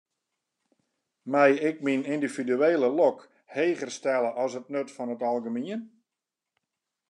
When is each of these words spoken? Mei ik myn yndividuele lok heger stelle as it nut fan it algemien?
Mei 1.33 1.53
ik 1.69 1.77
myn 1.85 2.07
yndividuele 2.13 2.89
lok 2.99 3.17
heger 3.55 3.89
stelle 3.97 4.31
as 4.43 4.53
it 4.59 4.71
nut 4.73 4.89
fan 4.95 5.13
it 5.15 5.25
algemien? 5.31 5.81